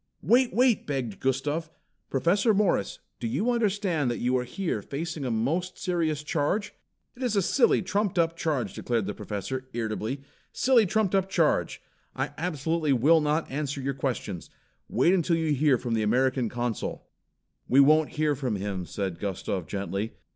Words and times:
"Wait, 0.23 0.51
wait!" 0.51 0.87
begged 0.87 1.19
Gustav. 1.19 1.69
"Professor 2.09 2.55
Morris, 2.55 2.97
do 3.19 3.27
you 3.27 3.51
understand 3.51 4.09
that 4.09 4.17
you 4.17 4.35
are 4.35 4.45
here 4.45 4.81
facing 4.81 5.23
a 5.23 5.29
most 5.29 5.77
serious 5.77 6.23
charge?" 6.23 6.73
"It 7.15 7.21
is 7.21 7.35
a 7.35 7.41
silly, 7.43 7.83
trumped 7.83 8.17
up 8.17 8.35
charge," 8.35 8.73
declared 8.73 9.05
the 9.05 9.13
Professor, 9.13 9.67
irritably. 9.73 10.21
"Silly 10.51 10.87
trumped 10.87 11.13
up 11.13 11.29
charge! 11.29 11.83
I 12.15 12.31
absolutely 12.35 12.93
will 12.93 13.21
not 13.21 13.51
answer 13.51 13.79
your 13.79 13.93
questions. 13.93 14.49
Wait 14.89 15.13
until 15.13 15.35
you 15.35 15.53
hear 15.53 15.77
from 15.77 15.93
the 15.93 16.01
American 16.01 16.49
Consul." 16.49 17.05
"We 17.67 17.79
won't 17.79 18.09
hear 18.13 18.35
from 18.35 18.55
him," 18.55 18.87
said 18.87 19.19
Gustav 19.19 19.67
gently. 19.67 20.13